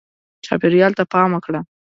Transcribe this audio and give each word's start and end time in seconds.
چاپېریال 0.45 0.93
ته 0.97 1.03
پام 1.11 1.29
وکړه. 1.33 1.61